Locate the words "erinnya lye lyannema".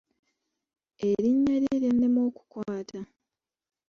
1.07-2.21